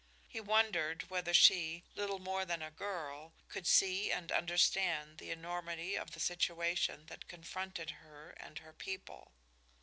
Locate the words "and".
4.11-4.31, 8.37-8.57